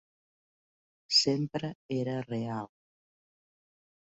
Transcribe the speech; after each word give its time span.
Sempre 1.21 1.75
era 1.87 2.23
"real". 2.23 2.67